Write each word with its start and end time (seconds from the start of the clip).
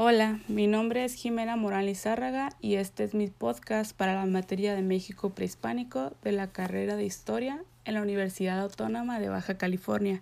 Hola, 0.00 0.38
mi 0.46 0.68
nombre 0.68 1.04
es 1.04 1.14
Jimena 1.14 1.56
Morán 1.56 1.86
Lizárraga 1.86 2.50
y 2.60 2.76
este 2.76 3.02
es 3.02 3.14
mi 3.14 3.26
podcast 3.26 3.96
para 3.96 4.14
la 4.14 4.26
materia 4.26 4.76
de 4.76 4.82
México 4.82 5.30
prehispánico 5.30 6.12
de 6.22 6.30
la 6.30 6.52
carrera 6.52 6.94
de 6.94 7.04
Historia 7.04 7.64
en 7.84 7.94
la 7.94 8.02
Universidad 8.02 8.60
Autónoma 8.60 9.18
de 9.18 9.28
Baja 9.28 9.58
California. 9.58 10.20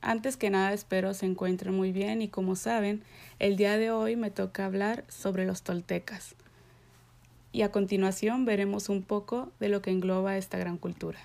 Antes 0.00 0.36
que 0.36 0.50
nada 0.50 0.72
espero 0.72 1.14
se 1.14 1.26
encuentren 1.26 1.72
muy 1.72 1.92
bien 1.92 2.20
y 2.20 2.26
como 2.26 2.56
saben, 2.56 3.04
el 3.38 3.56
día 3.56 3.78
de 3.78 3.92
hoy 3.92 4.16
me 4.16 4.32
toca 4.32 4.66
hablar 4.66 5.04
sobre 5.06 5.46
los 5.46 5.62
toltecas. 5.62 6.34
Y 7.52 7.62
a 7.62 7.70
continuación 7.70 8.44
veremos 8.44 8.88
un 8.88 9.04
poco 9.04 9.52
de 9.60 9.68
lo 9.68 9.82
que 9.82 9.92
engloba 9.92 10.36
esta 10.36 10.58
gran 10.58 10.78
cultura. 10.78 11.20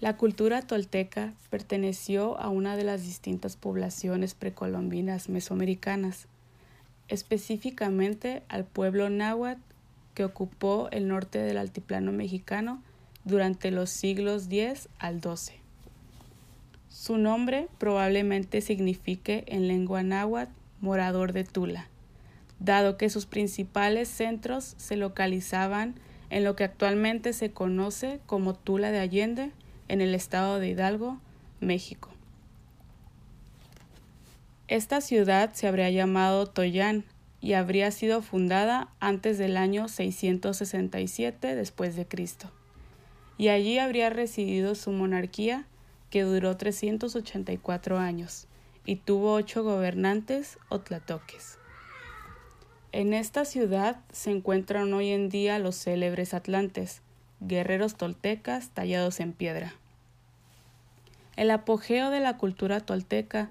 La 0.00 0.16
cultura 0.16 0.60
tolteca 0.62 1.32
perteneció 1.50 2.38
a 2.38 2.48
una 2.48 2.76
de 2.76 2.84
las 2.84 3.02
distintas 3.02 3.56
poblaciones 3.56 4.34
precolombinas 4.34 5.28
mesoamericanas, 5.28 6.26
específicamente 7.08 8.42
al 8.48 8.64
pueblo 8.64 9.08
náhuatl 9.08 9.62
que 10.14 10.24
ocupó 10.24 10.88
el 10.90 11.08
norte 11.08 11.38
del 11.38 11.58
altiplano 11.58 12.12
mexicano 12.12 12.82
durante 13.24 13.70
los 13.70 13.90
siglos 13.90 14.46
X 14.50 14.88
al 14.98 15.20
XII. 15.20 15.56
Su 16.88 17.18
nombre 17.18 17.68
probablemente 17.78 18.60
signifique 18.60 19.44
en 19.46 19.68
lengua 19.68 20.02
náhuatl 20.02 20.52
morador 20.80 21.32
de 21.32 21.44
Tula, 21.44 21.88
dado 22.60 22.96
que 22.96 23.10
sus 23.10 23.26
principales 23.26 24.08
centros 24.08 24.74
se 24.76 24.96
localizaban 24.96 25.94
en 26.30 26.44
lo 26.44 26.56
que 26.56 26.64
actualmente 26.64 27.32
se 27.32 27.52
conoce 27.52 28.20
como 28.26 28.54
Tula 28.54 28.90
de 28.90 29.00
Allende, 29.00 29.50
en 29.88 30.00
el 30.00 30.14
estado 30.14 30.58
de 30.58 30.68
Hidalgo, 30.68 31.18
México. 31.60 32.10
Esta 34.68 35.00
ciudad 35.00 35.52
se 35.52 35.68
habría 35.68 35.90
llamado 35.90 36.46
Toyán 36.46 37.04
y 37.40 37.52
habría 37.52 37.90
sido 37.90 38.22
fundada 38.22 38.88
antes 39.00 39.36
del 39.36 39.58
año 39.58 39.88
667 39.88 41.54
después 41.54 41.96
de 41.96 42.06
Cristo. 42.06 42.50
Y 43.36 43.48
allí 43.48 43.78
habría 43.78 44.08
residido 44.08 44.74
su 44.74 44.92
monarquía 44.92 45.66
que 46.08 46.22
duró 46.22 46.56
384 46.56 47.98
años 47.98 48.46
y 48.86 48.96
tuvo 48.96 49.34
ocho 49.34 49.62
gobernantes 49.62 50.58
o 50.68 50.80
tlatoques. 50.80 51.58
En 52.92 53.12
esta 53.12 53.44
ciudad 53.44 54.00
se 54.12 54.30
encuentran 54.30 54.92
hoy 54.94 55.10
en 55.10 55.28
día 55.28 55.58
los 55.58 55.76
célebres 55.76 56.32
atlantes, 56.32 57.02
guerreros 57.46 57.94
toltecas 57.94 58.70
tallados 58.70 59.20
en 59.20 59.32
piedra. 59.32 59.74
El 61.36 61.50
apogeo 61.50 62.10
de 62.10 62.20
la 62.20 62.36
cultura 62.36 62.80
tolteca 62.80 63.48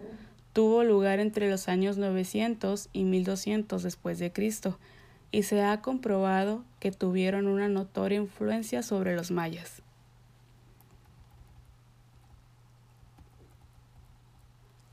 tuvo 0.53 0.83
lugar 0.83 1.19
entre 1.19 1.49
los 1.49 1.67
años 1.67 1.97
900 1.97 2.89
y 2.93 3.03
1200 3.03 3.83
después 3.83 4.19
de 4.19 4.31
Cristo 4.31 4.77
y 5.31 5.43
se 5.43 5.63
ha 5.63 5.81
comprobado 5.81 6.63
que 6.79 6.91
tuvieron 6.91 7.47
una 7.47 7.67
notoria 7.67 8.19
influencia 8.19 8.83
sobre 8.83 9.15
los 9.15 9.31
mayas. 9.31 9.81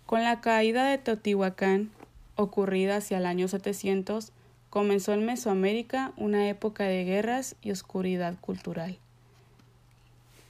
Con 0.06 0.24
la 0.24 0.40
caída 0.40 0.86
de 0.86 0.98
Teotihuacán, 0.98 1.90
ocurrida 2.34 2.96
hacia 2.96 3.18
el 3.18 3.26
año 3.26 3.46
700, 3.46 4.32
comenzó 4.70 5.12
en 5.12 5.26
Mesoamérica 5.26 6.12
una 6.16 6.48
época 6.48 6.84
de 6.84 7.04
guerras 7.04 7.56
y 7.60 7.72
oscuridad 7.72 8.36
cultural. 8.40 8.98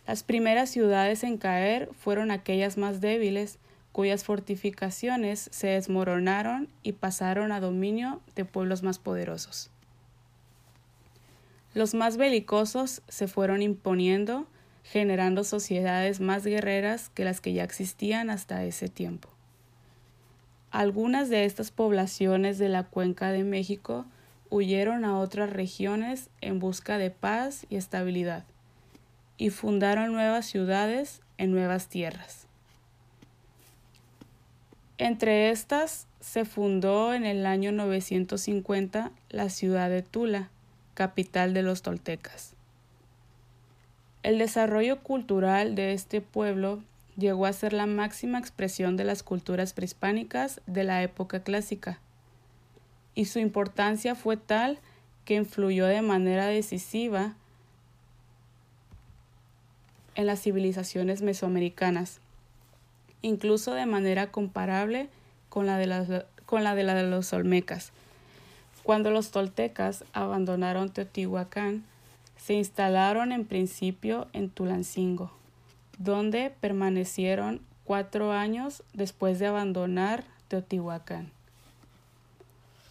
Las 0.06 0.22
primeras 0.22 0.70
ciudades 0.70 1.24
en 1.24 1.38
caer 1.38 1.88
fueron 1.98 2.30
aquellas 2.30 2.76
más 2.76 3.00
débiles, 3.00 3.58
cuyas 3.92 4.24
fortificaciones 4.24 5.48
se 5.52 5.68
desmoronaron 5.68 6.68
y 6.82 6.92
pasaron 6.92 7.50
a 7.50 7.60
dominio 7.60 8.20
de 8.34 8.44
pueblos 8.44 8.82
más 8.82 8.98
poderosos. 8.98 9.70
Los 11.74 11.94
más 11.94 12.16
belicosos 12.16 13.02
se 13.08 13.28
fueron 13.28 13.62
imponiendo, 13.62 14.46
generando 14.84 15.44
sociedades 15.44 16.20
más 16.20 16.44
guerreras 16.44 17.08
que 17.10 17.24
las 17.24 17.40
que 17.40 17.52
ya 17.52 17.64
existían 17.64 18.28
hasta 18.30 18.64
ese 18.64 18.88
tiempo. 18.88 19.28
Algunas 20.70 21.28
de 21.28 21.44
estas 21.44 21.70
poblaciones 21.70 22.58
de 22.58 22.68
la 22.68 22.84
cuenca 22.84 23.32
de 23.32 23.42
México 23.42 24.06
huyeron 24.50 25.04
a 25.04 25.18
otras 25.18 25.50
regiones 25.50 26.30
en 26.40 26.58
busca 26.58 26.98
de 26.98 27.10
paz 27.10 27.66
y 27.70 27.76
estabilidad, 27.76 28.44
y 29.36 29.50
fundaron 29.50 30.12
nuevas 30.12 30.46
ciudades 30.46 31.22
en 31.38 31.50
nuevas 31.50 31.88
tierras. 31.88 32.46
Entre 34.98 35.50
estas 35.50 36.06
se 36.20 36.44
fundó 36.44 37.14
en 37.14 37.24
el 37.24 37.46
año 37.46 37.72
950 37.72 39.10
la 39.30 39.48
ciudad 39.48 39.88
de 39.88 40.02
Tula, 40.02 40.50
capital 40.94 41.54
de 41.54 41.62
los 41.62 41.82
toltecas. 41.82 42.52
El 44.22 44.38
desarrollo 44.38 45.00
cultural 45.00 45.74
de 45.74 45.94
este 45.94 46.20
pueblo 46.20 46.82
llegó 47.16 47.46
a 47.46 47.52
ser 47.52 47.72
la 47.72 47.86
máxima 47.86 48.38
expresión 48.38 48.96
de 48.96 49.04
las 49.04 49.22
culturas 49.22 49.72
prehispánicas 49.72 50.60
de 50.66 50.84
la 50.84 51.02
época 51.02 51.42
clásica, 51.42 52.00
y 53.14 53.26
su 53.26 53.38
importancia 53.38 54.14
fue 54.14 54.36
tal 54.36 54.78
que 55.24 55.34
influyó 55.34 55.86
de 55.86 56.02
manera 56.02 56.46
decisiva 56.46 57.34
en 60.14 60.26
las 60.26 60.40
civilizaciones 60.42 61.22
mesoamericanas, 61.22 62.20
incluso 63.22 63.74
de 63.74 63.86
manera 63.86 64.30
comparable 64.30 65.08
con 65.48 65.66
la 65.66 65.78
de, 65.78 65.86
la 65.86 66.04
de 66.94 67.02
los 67.10 67.32
olmecas. 67.32 67.92
Cuando 68.82 69.10
los 69.10 69.30
toltecas 69.30 70.04
abandonaron 70.12 70.90
Teotihuacán, 70.90 71.84
se 72.36 72.54
instalaron 72.54 73.32
en 73.32 73.44
principio 73.44 74.28
en 74.32 74.50
Tulancingo 74.50 75.39
donde 76.00 76.50
permanecieron 76.60 77.60
cuatro 77.84 78.32
años 78.32 78.82
después 78.94 79.38
de 79.38 79.46
abandonar 79.46 80.24
Teotihuacán, 80.48 81.30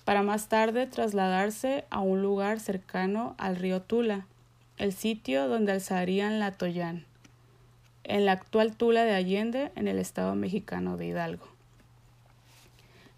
para 0.06 0.22
más 0.22 0.48
tarde 0.48 0.86
trasladarse 0.86 1.86
a 1.90 2.02
un 2.02 2.22
lugar 2.22 2.60
cercano 2.60 3.34
al 3.40 3.56
río 3.56 3.82
Tula, 3.82 4.28
el 4.78 4.94
sitio 4.94 5.48
donde 5.48 5.72
alzarían 5.72 6.40
la 6.40 6.52
Toyán, 6.52 7.04
en 8.04 8.26
la 8.26 8.34
actual 8.34 8.76
Tula 8.76 9.04
de 9.06 9.16
Allende, 9.16 9.72
en 9.76 9.88
el 9.88 9.98
estado 9.98 10.36
mexicano 10.36 10.96
de 10.96 11.08
Hidalgo. 11.08 11.48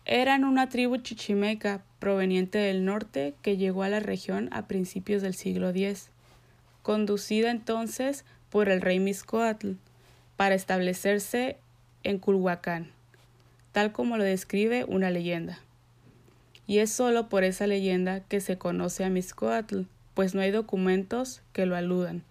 Eran 0.06 0.46
una 0.46 0.70
tribu 0.70 0.98
chichimeca 0.98 1.82
proveniente 2.00 2.58
del 2.60 2.86
norte 2.86 3.36
que 3.42 3.58
llegó 3.58 3.84
a 3.84 3.90
la 3.90 4.00
región 4.00 4.48
a 4.54 4.68
principios 4.68 5.22
del 5.22 5.34
siglo 5.34 5.70
X, 5.70 6.10
conducida 6.82 7.52
entonces 7.52 8.24
por 8.52 8.70
el 8.70 8.82
rey 8.82 9.00
Miscoatl 9.00 9.72
para 10.36 10.54
establecerse 10.54 11.58
en 12.04 12.20
Culhuacán, 12.20 12.92
tal 13.72 13.92
como 13.92 14.18
lo 14.18 14.24
describe 14.24 14.84
una 14.84 15.10
leyenda. 15.10 15.60
Y 16.68 16.80
es 16.80 16.92
solo 16.92 17.30
por 17.30 17.44
esa 17.44 17.66
leyenda 17.66 18.20
que 18.20 18.42
se 18.42 18.58
conoce 18.58 19.04
a 19.04 19.10
Miscoatl, 19.10 19.84
pues 20.14 20.36
no 20.36 20.42
hay 20.42 20.52
documentos 20.52 21.42
que 21.54 21.66
lo 21.66 21.76
aludan, 21.76 22.24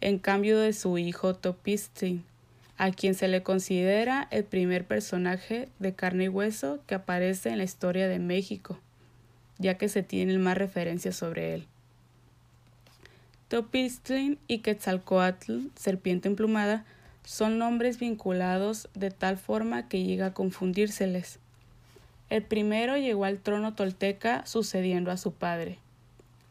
en 0.00 0.18
cambio 0.18 0.58
de 0.58 0.72
su 0.72 0.98
hijo 0.98 1.34
Topistin, 1.34 2.24
a 2.76 2.90
quien 2.90 3.14
se 3.14 3.28
le 3.28 3.44
considera 3.44 4.26
el 4.30 4.44
primer 4.44 4.84
personaje 4.84 5.68
de 5.78 5.94
carne 5.94 6.24
y 6.24 6.28
hueso 6.28 6.80
que 6.86 6.96
aparece 6.96 7.50
en 7.50 7.58
la 7.58 7.64
historia 7.64 8.08
de 8.08 8.18
México, 8.18 8.80
ya 9.58 9.78
que 9.78 9.88
se 9.88 10.02
tienen 10.02 10.42
más 10.42 10.58
referencias 10.58 11.14
sobre 11.14 11.54
él. 11.54 11.66
Topistlin 13.52 14.38
y 14.48 14.60
Quetzalcoatl, 14.60 15.66
serpiente 15.76 16.26
emplumada, 16.26 16.86
son 17.22 17.58
nombres 17.58 17.98
vinculados 17.98 18.88
de 18.94 19.10
tal 19.10 19.36
forma 19.36 19.90
que 19.90 20.04
llega 20.04 20.28
a 20.28 20.32
confundírseles. 20.32 21.38
El 22.30 22.44
primero 22.44 22.96
llegó 22.96 23.26
al 23.26 23.40
trono 23.40 23.74
tolteca 23.74 24.46
sucediendo 24.46 25.10
a 25.10 25.18
su 25.18 25.34
padre. 25.34 25.76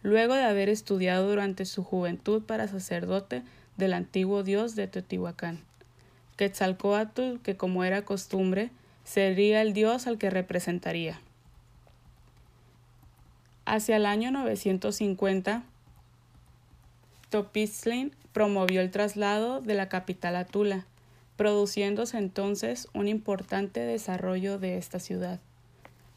Luego 0.03 0.35
de 0.35 0.43
haber 0.43 0.69
estudiado 0.69 1.27
durante 1.27 1.65
su 1.65 1.83
juventud 1.83 2.43
para 2.43 2.67
sacerdote 2.67 3.41
del 3.77 3.93
antiguo 3.93 4.43
dios 4.43 4.75
de 4.75 4.85
Teotihuacán. 4.85 5.57
Quetzalcoatl, 6.37 7.37
que 7.41 7.57
como 7.57 7.83
era 7.83 8.05
costumbre, 8.05 8.69
sería 9.05 9.63
el 9.63 9.73
dios 9.73 10.05
al 10.05 10.19
que 10.19 10.29
representaría. 10.29 11.19
Hacia 13.65 13.95
el 13.95 14.05
año 14.05 14.29
950, 14.29 15.63
Topislin 17.31 18.13
promovió 18.33 18.81
el 18.81 18.91
traslado 18.91 19.61
de 19.61 19.73
la 19.73 19.87
capital 19.87 20.35
a 20.35 20.43
Tula, 20.43 20.85
produciéndose 21.37 22.17
entonces 22.17 22.89
un 22.93 23.07
importante 23.07 23.79
desarrollo 23.79 24.59
de 24.59 24.77
esta 24.77 24.99
ciudad, 24.99 25.39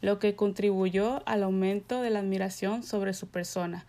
lo 0.01 0.19
que 0.19 0.35
contribuyó 0.35 1.25
al 1.25 1.43
aumento 1.43 2.01
de 2.01 2.09
la 2.09 2.19
admiración 2.19 2.83
sobre 2.83 3.13
su 3.13 3.27
persona, 3.27 3.85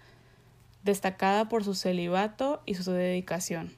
destacada 0.84 1.48
por 1.48 1.64
su 1.64 1.74
celibato 1.74 2.62
y 2.64 2.74
su 2.74 2.92
dedicación. 2.92 3.72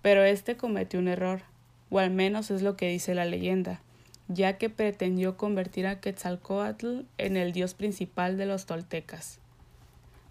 Pero 0.00 0.24
éste 0.24 0.56
cometió 0.56 1.00
un 1.00 1.08
error, 1.08 1.42
o 1.90 1.98
al 1.98 2.10
menos 2.10 2.50
es 2.50 2.62
lo 2.62 2.78
que 2.78 2.88
dice 2.88 3.14
la 3.14 3.26
leyenda, 3.26 3.82
ya 4.26 4.56
que 4.56 4.70
pretendió 4.70 5.36
convertir 5.36 5.86
a 5.86 6.00
Quetzalcoatl 6.00 7.00
en 7.18 7.36
el 7.36 7.52
dios 7.52 7.74
principal 7.74 8.38
de 8.38 8.46
los 8.46 8.64
toltecas, 8.64 9.38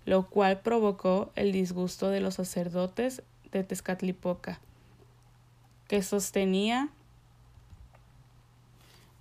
lo 0.07 0.25
cual 0.29 0.61
provocó 0.61 1.31
el 1.35 1.51
disgusto 1.51 2.09
de 2.09 2.21
los 2.21 2.35
sacerdotes 2.35 3.23
de 3.51 3.65
Tezcatlipoca, 3.65 4.57
que 5.89 6.01
sostenía 6.01 6.87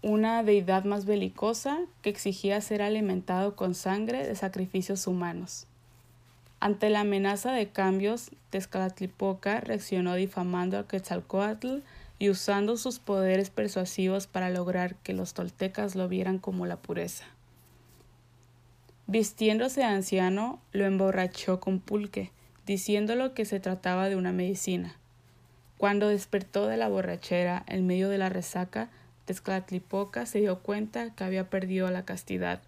una 0.00 0.44
deidad 0.44 0.84
más 0.84 1.04
belicosa 1.04 1.80
que 2.02 2.10
exigía 2.10 2.60
ser 2.60 2.82
alimentado 2.82 3.56
con 3.56 3.74
sangre 3.74 4.24
de 4.24 4.36
sacrificios 4.36 5.08
humanos. 5.08 5.66
Ante 6.60 6.88
la 6.88 7.00
amenaza 7.00 7.50
de 7.50 7.68
cambios, 7.68 8.30
Tezcatlipoca 8.50 9.60
reaccionó 9.60 10.14
difamando 10.14 10.78
a 10.78 10.86
Quetzalcoatl 10.86 11.78
y 12.20 12.30
usando 12.30 12.76
sus 12.76 13.00
poderes 13.00 13.50
persuasivos 13.50 14.28
para 14.28 14.50
lograr 14.50 14.94
que 14.94 15.14
los 15.14 15.34
toltecas 15.34 15.96
lo 15.96 16.06
vieran 16.06 16.38
como 16.38 16.64
la 16.64 16.76
pureza. 16.76 17.24
Vistiéndose 19.08 19.80
de 19.80 19.86
anciano, 19.86 20.60
lo 20.72 20.84
emborrachó 20.84 21.60
con 21.60 21.78
pulque, 21.78 22.32
diciéndolo 22.66 23.34
que 23.34 23.44
se 23.44 23.60
trataba 23.60 24.08
de 24.08 24.16
una 24.16 24.32
medicina. 24.32 24.96
Cuando 25.78 26.08
despertó 26.08 26.66
de 26.66 26.76
la 26.76 26.88
borrachera 26.88 27.62
en 27.68 27.86
medio 27.86 28.08
de 28.08 28.18
la 28.18 28.30
resaca, 28.30 28.90
Tezcatlipoca 29.26 30.26
se 30.26 30.40
dio 30.40 30.60
cuenta 30.60 31.14
que 31.14 31.24
había 31.24 31.50
perdido 31.50 31.90
la 31.90 32.04
castidad, 32.04 32.62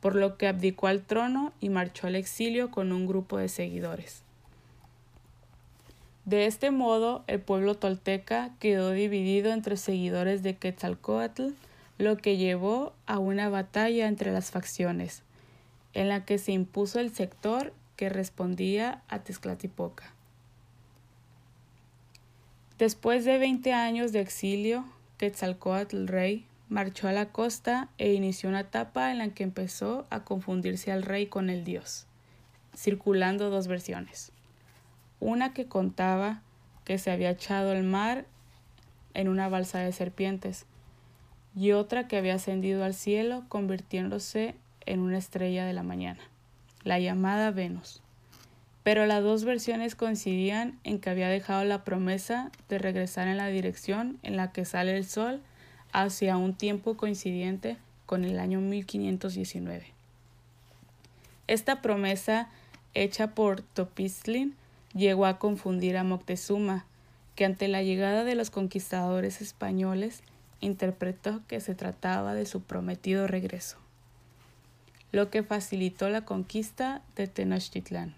por 0.00 0.14
lo 0.14 0.38
que 0.38 0.46
abdicó 0.46 0.86
al 0.86 1.02
trono 1.02 1.52
y 1.60 1.68
marchó 1.68 2.06
al 2.06 2.14
exilio 2.14 2.70
con 2.70 2.92
un 2.92 3.06
grupo 3.06 3.38
de 3.38 3.48
seguidores. 3.48 4.22
De 6.24 6.46
este 6.46 6.70
modo, 6.70 7.22
el 7.26 7.40
pueblo 7.40 7.74
tolteca 7.74 8.50
quedó 8.60 8.90
dividido 8.90 9.52
entre 9.52 9.76
seguidores 9.76 10.42
de 10.42 10.56
Quetzalcoatl, 10.56 11.50
lo 11.98 12.16
que 12.16 12.36
llevó 12.36 12.92
a 13.06 13.18
una 13.18 13.48
batalla 13.48 14.06
entre 14.06 14.32
las 14.32 14.50
facciones, 14.50 15.22
en 15.96 16.08
la 16.08 16.24
que 16.24 16.38
se 16.38 16.52
impuso 16.52 17.00
el 17.00 17.12
sector 17.12 17.74
que 17.96 18.08
respondía 18.08 19.02
a 19.08 19.20
Tezcatlipoca. 19.20 20.12
Después 22.78 23.24
de 23.24 23.38
veinte 23.38 23.72
años 23.72 24.12
de 24.12 24.20
exilio, 24.20 24.84
Quetzalcoatl 25.18 26.06
Rey 26.06 26.46
marchó 26.68 27.08
a 27.08 27.12
la 27.12 27.32
costa 27.32 27.88
e 27.98 28.12
inició 28.12 28.48
una 28.48 28.60
etapa 28.60 29.10
en 29.10 29.18
la 29.18 29.28
que 29.30 29.42
empezó 29.42 30.06
a 30.10 30.24
confundirse 30.24 30.92
al 30.92 31.02
rey 31.02 31.26
con 31.26 31.50
el 31.50 31.64
dios, 31.64 32.06
circulando 32.74 33.50
dos 33.50 33.66
versiones 33.66 34.32
una 35.20 35.52
que 35.52 35.66
contaba 35.66 36.42
que 36.84 36.98
se 36.98 37.10
había 37.10 37.30
echado 37.30 37.72
el 37.72 37.82
mar 37.82 38.26
en 39.14 39.28
una 39.28 39.48
balsa 39.48 39.78
de 39.78 39.92
serpientes, 39.92 40.66
y 41.54 41.72
otra 41.72 42.06
que 42.06 42.18
había 42.18 42.34
ascendido 42.34 42.84
al 42.84 42.94
cielo 42.94 43.44
convirtiéndose 43.48 44.54
en 44.86 45.00
una 45.00 45.18
estrella 45.18 45.66
de 45.66 45.72
la 45.72 45.82
mañana, 45.82 46.20
la 46.84 46.98
llamada 46.98 47.50
Venus. 47.50 48.02
Pero 48.82 49.04
las 49.04 49.22
dos 49.22 49.44
versiones 49.44 49.96
coincidían 49.96 50.78
en 50.84 51.00
que 51.00 51.10
había 51.10 51.28
dejado 51.28 51.64
la 51.64 51.84
promesa 51.84 52.50
de 52.68 52.78
regresar 52.78 53.28
en 53.28 53.36
la 53.36 53.48
dirección 53.48 54.18
en 54.22 54.36
la 54.36 54.52
que 54.52 54.64
sale 54.64 54.96
el 54.96 55.04
sol 55.04 55.40
hacia 55.92 56.36
un 56.36 56.54
tiempo 56.54 56.96
coincidente 56.96 57.76
con 58.06 58.24
el 58.24 58.38
año 58.38 58.60
1519. 58.60 59.86
Esta 61.48 61.82
promesa, 61.82 62.48
hecha 62.94 63.34
por 63.34 63.60
Topizlin, 63.60 64.54
llegó 64.94 65.26
a 65.26 65.38
confundir 65.38 65.96
a 65.96 66.04
Moctezuma, 66.04 66.86
que 67.34 67.44
ante 67.44 67.68
la 67.68 67.82
llegada 67.82 68.24
de 68.24 68.34
los 68.34 68.50
conquistadores 68.50 69.40
españoles 69.40 70.22
interpretó 70.60 71.42
que 71.46 71.60
se 71.60 71.74
trataba 71.74 72.34
de 72.34 72.46
su 72.46 72.62
prometido 72.62 73.26
regreso, 73.26 73.76
lo 75.16 75.30
que 75.30 75.42
facilitó 75.42 76.10
la 76.10 76.26
conquista 76.26 77.00
de 77.16 77.26
Tenochtitlán. 77.26 78.14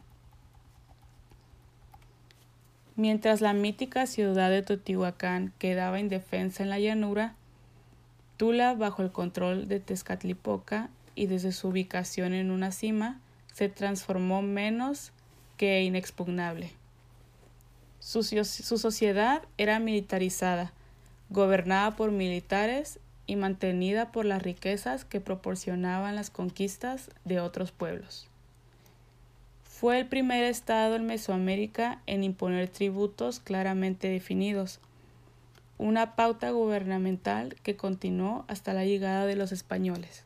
Mientras 2.96 3.40
la 3.40 3.52
mítica 3.52 4.08
ciudad 4.08 4.50
de 4.50 4.62
Teotihuacán 4.62 5.52
quedaba 5.60 6.00
indefensa 6.00 6.64
en 6.64 6.70
la 6.70 6.80
llanura, 6.80 7.36
Tula, 8.36 8.74
bajo 8.74 9.02
el 9.02 9.12
control 9.12 9.68
de 9.68 9.78
Tezcatlipoca 9.78 10.90
y 11.14 11.26
desde 11.26 11.52
su 11.52 11.68
ubicación 11.68 12.32
en 12.32 12.50
una 12.50 12.72
cima, 12.72 13.20
se 13.52 13.68
transformó 13.68 14.42
menos 14.42 15.12
que 15.56 15.84
inexpugnable. 15.84 16.72
Su, 18.00 18.24
su 18.24 18.76
sociedad 18.76 19.42
era 19.56 19.78
militarizada, 19.78 20.72
gobernada 21.30 21.94
por 21.94 22.10
militares 22.10 22.98
y 23.28 23.36
mantenida 23.36 24.10
por 24.10 24.24
las 24.24 24.42
riquezas 24.42 25.04
que 25.04 25.20
proporcionaban 25.20 26.16
las 26.16 26.30
conquistas 26.30 27.10
de 27.24 27.38
otros 27.38 27.70
pueblos. 27.70 28.26
Fue 29.62 30.00
el 30.00 30.08
primer 30.08 30.42
estado 30.42 30.96
en 30.96 31.06
Mesoamérica 31.06 32.02
en 32.06 32.24
imponer 32.24 32.68
tributos 32.68 33.38
claramente 33.38 34.08
definidos, 34.08 34.80
una 35.76 36.16
pauta 36.16 36.50
gubernamental 36.50 37.54
que 37.62 37.76
continuó 37.76 38.44
hasta 38.48 38.74
la 38.74 38.84
llegada 38.84 39.26
de 39.26 39.36
los 39.36 39.52
españoles. 39.52 40.24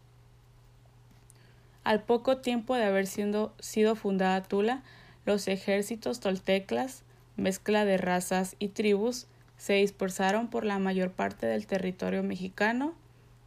Al 1.85 2.03
poco 2.05 2.39
tiempo 2.39 2.77
de 2.77 2.85
haber 2.85 3.07
sido, 3.07 3.53
fundada 3.97 4.43
Tula, 4.45 4.83
los 5.27 5.49
ejércitos 5.49 6.21
toltecas, 6.21 7.03
mezcla 7.37 7.85
de 7.85 7.99
razas 7.99 8.55
y 8.61 8.69
tribus, 8.69 9.27
se 9.63 9.75
dispersaron 9.75 10.49
por 10.49 10.65
la 10.65 10.81
mayor 10.81 11.13
parte 11.13 11.47
del 11.47 11.69
territorio 11.69 12.25
mexicano, 12.25 12.95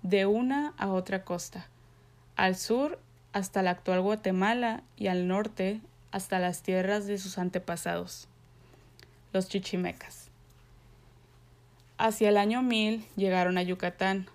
de 0.02 0.26
una 0.26 0.74
a 0.78 0.94
otra 0.94 1.26
costa, 1.26 1.68
al 2.38 2.56
sur 2.56 3.02
hasta 3.34 3.62
la 3.62 3.72
actual 3.72 4.00
Guatemala 4.00 4.82
y 4.96 5.08
al 5.08 5.28
norte 5.28 5.82
hasta 6.12 6.40
las 6.40 6.64
tierras 6.64 7.06
de 7.06 7.18
sus 7.18 7.38
antepasados, 7.38 8.30
los 9.34 9.50
chichimecas. 9.50 10.30
Hacia 11.98 12.30
el 12.30 12.38
año 12.38 12.62
1000 12.62 13.04
llegaron 13.18 13.58
a 13.58 13.64
Yucatán, 13.64 14.28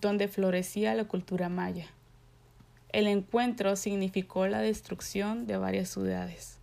donde 0.00 0.28
florecía 0.28 0.94
la 0.94 1.06
cultura 1.06 1.48
maya. 1.48 1.88
El 2.92 3.08
encuentro 3.08 3.74
significó 3.74 4.46
la 4.46 4.60
destrucción 4.60 5.48
de 5.48 5.56
varias 5.56 5.88
ciudades 5.88 6.60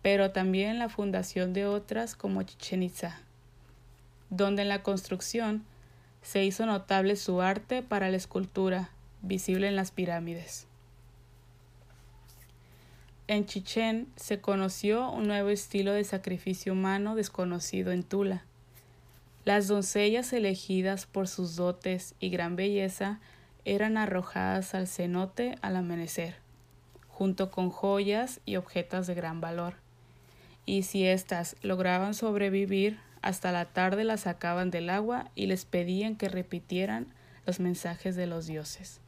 pero 0.00 0.30
también 0.30 0.78
la 0.78 0.88
fundación 0.88 1.52
de 1.52 1.66
otras 1.66 2.14
como 2.14 2.42
Chichen 2.42 2.82
Itza, 2.82 3.20
donde 4.30 4.62
en 4.62 4.68
la 4.68 4.82
construcción 4.82 5.64
se 6.22 6.44
hizo 6.44 6.66
notable 6.66 7.16
su 7.16 7.40
arte 7.40 7.82
para 7.82 8.10
la 8.10 8.16
escultura, 8.16 8.90
visible 9.22 9.68
en 9.68 9.76
las 9.76 9.90
pirámides. 9.90 10.66
En 13.26 13.46
Chichen 13.46 14.08
se 14.16 14.40
conoció 14.40 15.10
un 15.10 15.26
nuevo 15.26 15.50
estilo 15.50 15.92
de 15.92 16.04
sacrificio 16.04 16.72
humano 16.72 17.14
desconocido 17.14 17.92
en 17.92 18.02
Tula. 18.02 18.44
Las 19.44 19.68
doncellas 19.68 20.32
elegidas 20.32 21.06
por 21.06 21.28
sus 21.28 21.56
dotes 21.56 22.14
y 22.20 22.30
gran 22.30 22.56
belleza 22.56 23.20
eran 23.64 23.96
arrojadas 23.96 24.74
al 24.74 24.86
cenote 24.86 25.56
al 25.62 25.76
amanecer, 25.76 26.36
junto 27.08 27.50
con 27.50 27.70
joyas 27.70 28.40
y 28.46 28.56
objetos 28.56 29.06
de 29.06 29.14
gran 29.14 29.40
valor 29.40 29.74
y 30.68 30.82
si 30.82 31.06
éstas 31.06 31.56
lograban 31.62 32.12
sobrevivir, 32.12 32.98
hasta 33.22 33.52
la 33.52 33.66
tarde 33.66 34.04
las 34.04 34.22
sacaban 34.22 34.70
del 34.70 34.90
agua 34.90 35.30
y 35.34 35.46
les 35.46 35.64
pedían 35.64 36.16
que 36.16 36.28
repitieran 36.28 37.06
los 37.46 37.60
mensajes 37.60 38.16
de 38.16 38.26
los 38.26 38.46
dioses. 38.46 39.00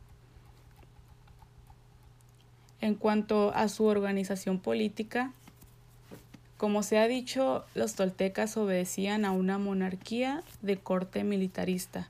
En 2.81 2.95
cuanto 2.95 3.53
a 3.55 3.69
su 3.69 3.85
organización 3.85 4.59
política, 4.59 5.33
como 6.57 6.83
se 6.83 6.99
ha 6.99 7.07
dicho, 7.07 7.65
los 7.75 7.95
toltecas 7.95 8.57
obedecían 8.57 9.25
a 9.25 9.33
una 9.33 9.59
monarquía 9.59 10.43
de 10.63 10.79
corte 10.79 11.25
militarista 11.25 12.09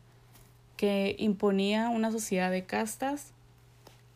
que 0.77 1.15
imponía 1.19 1.91
una 1.91 2.11
sociedad 2.11 2.51
de 2.51 2.65
castas. 2.65 3.33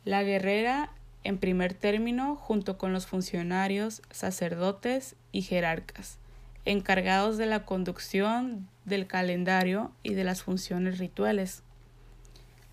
La 0.07 0.23
guerrera 0.23 0.91
en 1.23 1.37
primer 1.37 1.75
término 1.75 2.37
junto 2.37 2.79
con 2.79 2.93
los 2.93 3.07
funcionarios, 3.07 4.01
sacerdotes 4.11 5.15
y 5.31 5.43
jerarcas, 5.43 6.17
encargados 6.65 7.37
de 7.37 7.47
la 7.47 7.65
conducción 7.65 8.69
del 8.85 9.07
calendario 9.07 9.93
y 10.03 10.15
de 10.15 10.25
las 10.25 10.43
funciones 10.43 10.99
rituales. 10.99 11.63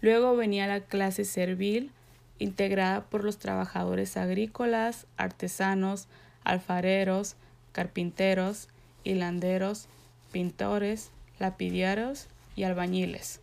Luego 0.02 0.36
venía 0.36 0.68
la 0.68 0.82
clase 0.82 1.26
servil, 1.26 1.92
integrada 2.40 3.04
por 3.06 3.24
los 3.24 3.38
trabajadores 3.38 4.18
agrícolas, 4.18 5.06
artesanos, 5.18 6.08
alfareros, 6.44 7.36
carpinteros, 7.72 8.68
hilanderos, 9.04 9.88
pintores, 10.32 11.12
lapidiaros 11.40 12.28
y 12.56 12.64
albañiles. 12.64 13.42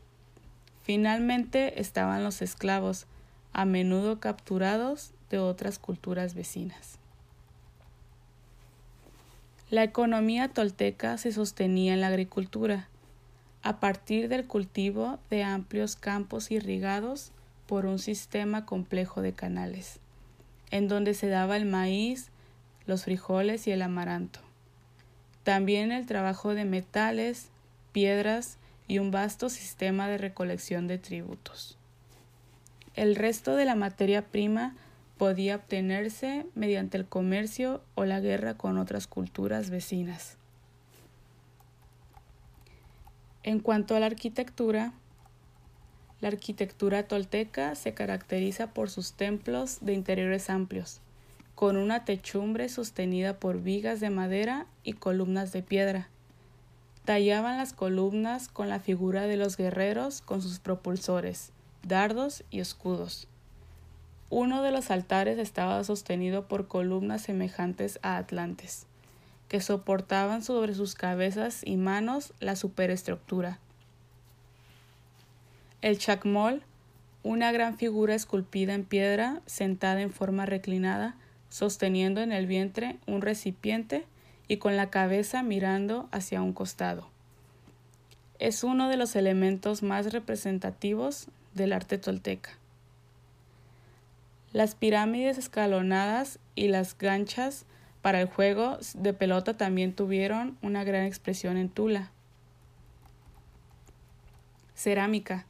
Finalmente 0.83 1.81
estaban 1.81 2.25
los 2.25 2.43
esclavos, 2.43 3.07
a 3.53 3.65
menudo 3.65 4.21
capturados 4.21 5.13
de 5.31 5.39
otras 5.39 5.79
culturas 5.79 6.35
vecinas. 6.35 6.99
La 9.71 9.85
economía 9.85 10.49
tolteca 10.49 11.19
se 11.19 11.31
sostenía 11.31 11.93
en 11.93 12.01
la 12.01 12.07
agricultura. 12.07 12.89
a 13.61 13.81
partir 13.81 14.29
del 14.29 14.47
cultivo 14.47 15.19
de 15.31 15.43
amplios 15.43 15.97
campos 15.97 16.53
irrigados 16.53 17.33
por 17.67 17.87
un 17.87 17.99
sistema 17.99 18.65
complejo 18.65 19.21
de 19.21 19.33
canales, 19.33 19.99
en 20.71 20.87
donde 20.87 21.13
se 21.13 21.29
daba 21.29 21.57
el 21.57 21.67
maíz, 21.67 22.31
los 22.87 23.05
frijoles 23.05 23.67
y 23.67 23.73
el 23.73 23.83
amaranto. 23.83 24.41
También 25.43 25.91
el 25.91 26.07
trabajo 26.07 26.55
de 26.55 26.65
metales, 26.65 27.49
piedras 27.93 28.59
y 28.87 29.01
un 29.01 29.11
vasto 29.11 29.51
sistema 29.51 30.09
de 30.09 30.19
recolección 30.19 30.87
de 30.87 30.99
tributos. 30.99 31.77
El 32.95 33.17
resto 33.17 33.57
de 33.57 33.65
la 33.65 33.75
materia 33.75 34.23
prima 34.23 34.77
podía 35.19 35.57
obtenerse 35.57 36.47
mediante 36.55 36.97
el 36.97 37.07
comercio 37.07 37.83
o 37.95 38.05
la 38.05 38.21
guerra 38.21 38.55
con 38.55 38.79
otras 38.79 39.07
culturas 39.07 39.69
vecinas. 39.69 40.39
En 43.43 43.61
cuanto 43.61 43.95
a 43.95 44.01
la 44.01 44.07
arquitectura, 44.07 44.93
la 46.21 46.29
arquitectura 46.29 47.05
tolteca 47.05 47.75
se 47.75 47.95
caracteriza 47.95 48.69
por 48.73 48.91
sus 48.91 49.13
templos 49.13 49.79
de 49.81 49.93
interiores 49.93 50.51
amplios, 50.51 51.01
con 51.55 51.77
una 51.77 52.05
techumbre 52.05 52.69
sostenida 52.69 53.39
por 53.39 53.63
vigas 53.63 54.01
de 54.01 54.11
madera 54.11 54.67
y 54.83 54.95
columnas 54.95 55.53
de 55.53 55.63
piedra. 55.63 56.09
Tallaban 57.05 57.57
las 57.57 57.73
columnas 57.73 58.49
con 58.49 58.69
la 58.69 58.81
figura 58.81 59.27
de 59.27 59.37
los 59.37 59.57
guerreros 59.57 60.21
con 60.21 60.43
sus 60.43 60.59
propulsores, 60.59 61.53
dardos 61.83 62.45
y 62.51 62.61
escudos. 62.61 63.29
Uno 64.31 64.63
de 64.63 64.73
los 64.73 64.91
altares 64.91 65.39
estaba 65.39 65.83
sostenido 65.85 66.49
por 66.49 66.69
columnas 66.69 67.23
semejantes 67.23 67.99
a 68.03 68.19
atlantes, 68.19 68.87
que 69.49 69.63
soportaban 69.63 70.43
sobre 70.43 70.75
sus 70.75 70.95
cabezas 70.95 71.63
y 71.65 71.79
manos 71.79 72.35
la 72.39 72.55
superestructura. 72.55 73.59
El 75.81 75.97
chacmol, 75.97 76.63
una 77.23 77.53
gran 77.53 77.79
figura 77.79 78.15
esculpida 78.15 78.75
en 78.75 78.85
piedra, 78.85 79.41
sentada 79.47 80.03
en 80.03 80.13
forma 80.13 80.45
reclinada, 80.45 81.15
sosteniendo 81.49 82.21
en 82.21 82.33
el 82.33 82.47
vientre 82.47 82.99
un 83.07 83.23
recipiente 83.23 84.05
y 84.47 84.59
con 84.59 84.77
la 84.77 84.91
cabeza 84.91 85.43
mirando 85.43 86.07
hacia 86.11 86.43
un 86.43 86.53
costado. 86.53 87.09
Es 88.39 88.63
uno 88.63 88.91
de 88.91 88.99
los 88.99 89.17
elementos 89.17 89.83
más 89.83 90.13
representativos 90.13 91.29
del 91.55 91.73
arte 91.73 91.97
tolteca. 91.97 92.58
Las 94.53 94.75
pirámides 94.75 95.37
escalonadas 95.37 96.39
y 96.55 96.69
las 96.69 96.97
ganchas 96.97 97.67
para 98.01 98.21
el 98.21 98.29
juego 98.29 98.79
de 98.95 99.13
pelota 99.13 99.57
también 99.57 99.93
tuvieron 99.93 100.57
una 100.63 100.85
gran 100.85 101.05
expresión 101.05 101.57
en 101.57 101.69
Tula. 101.69 102.11
Cerámica. 104.75 105.45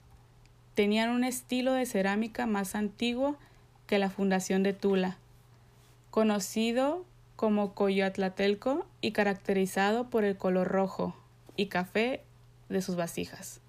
Tenían 0.75 1.11
un 1.11 1.23
estilo 1.23 1.73
de 1.73 1.87
cerámica 1.87 2.47
más 2.47 2.75
antiguo 2.75 3.37
que 3.87 3.99
la 3.99 4.11
fundación 4.11 4.63
de 4.63 4.73
Tula, 4.73 5.19
conocido 6.11 7.05
como 7.37 7.75
Coyotlatelco 7.75 8.87
y 9.01 9.13
caracterizado 9.13 10.11
por 10.11 10.25
el 10.25 10.37
color 10.37 10.69
rojo 10.69 11.15
y 11.57 11.67
café 11.67 12.23
de 12.69 12.83
sus 12.83 12.97
vasijas. 12.97 13.61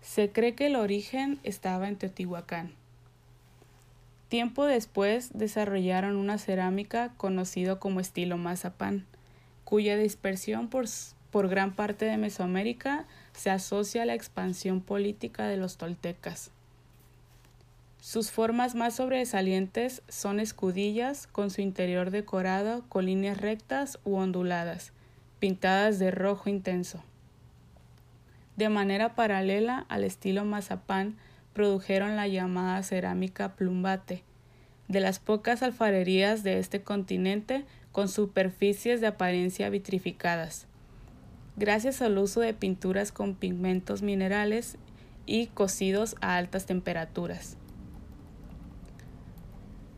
Se 0.00 0.30
cree 0.30 0.54
que 0.54 0.66
el 0.66 0.76
origen 0.76 1.40
estaba 1.42 1.88
en 1.88 1.96
Teotihuacán. 1.96 2.72
Tiempo 4.28 4.66
después 4.66 5.30
desarrollaron 5.32 6.16
una 6.16 6.36
cerámica 6.36 7.12
conocido 7.16 7.80
como 7.80 8.00
estilo 8.00 8.36
mazapán, 8.36 9.06
cuya 9.64 9.96
dispersión 9.96 10.68
por, 10.68 10.84
por 11.30 11.48
gran 11.48 11.74
parte 11.74 12.04
de 12.04 12.18
Mesoamérica 12.18 13.06
se 13.32 13.50
asocia 13.50 14.02
a 14.02 14.06
la 14.06 14.14
expansión 14.14 14.82
política 14.82 15.46
de 15.46 15.56
los 15.56 15.78
toltecas. 15.78 16.50
Sus 18.00 18.30
formas 18.30 18.74
más 18.74 18.96
sobresalientes 18.96 20.02
son 20.08 20.40
escudillas 20.40 21.26
con 21.26 21.50
su 21.50 21.62
interior 21.62 22.10
decorado 22.10 22.84
con 22.88 23.06
líneas 23.06 23.38
rectas 23.38 23.98
u 24.04 24.16
onduladas, 24.16 24.92
pintadas 25.40 25.98
de 25.98 26.10
rojo 26.10 26.48
intenso. 26.48 27.02
De 28.56 28.68
manera 28.68 29.14
paralela 29.14 29.86
al 29.88 30.04
estilo 30.04 30.44
mazapán, 30.44 31.16
produjeron 31.58 32.14
la 32.14 32.28
llamada 32.28 32.80
cerámica 32.84 33.56
plumbate, 33.56 34.22
de 34.86 35.00
las 35.00 35.18
pocas 35.18 35.64
alfarerías 35.64 36.44
de 36.44 36.60
este 36.60 36.82
continente 36.82 37.64
con 37.90 38.08
superficies 38.08 39.00
de 39.00 39.08
apariencia 39.08 39.68
vitrificadas. 39.68 40.68
Gracias 41.56 42.00
al 42.00 42.16
uso 42.16 42.38
de 42.38 42.54
pinturas 42.54 43.10
con 43.10 43.34
pigmentos 43.34 44.02
minerales 44.02 44.76
y 45.26 45.48
cocidos 45.48 46.14
a 46.20 46.36
altas 46.36 46.64
temperaturas. 46.64 47.56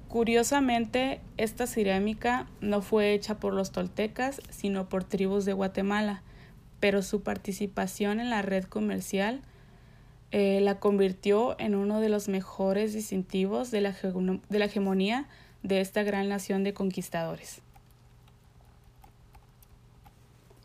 Curiosamente, 0.08 1.20
esta 1.36 1.66
cerámica 1.66 2.46
no 2.62 2.80
fue 2.80 3.12
hecha 3.12 3.38
por 3.38 3.52
los 3.52 3.70
toltecas, 3.70 4.40
sino 4.48 4.88
por 4.88 5.04
tribus 5.04 5.44
de 5.44 5.52
Guatemala, 5.52 6.22
pero 6.80 7.02
su 7.02 7.22
participación 7.22 8.18
en 8.18 8.30
la 8.30 8.40
red 8.40 8.64
comercial 8.64 9.42
eh, 10.32 10.60
la 10.60 10.78
convirtió 10.78 11.58
en 11.58 11.74
uno 11.74 12.00
de 12.00 12.08
los 12.08 12.28
mejores 12.28 12.92
distintivos 12.92 13.70
de 13.70 13.80
la, 13.80 13.96
de 14.48 14.58
la 14.58 14.64
hegemonía 14.64 15.26
de 15.62 15.80
esta 15.80 16.02
gran 16.02 16.28
nación 16.28 16.62
de 16.62 16.72
conquistadores. 16.72 17.62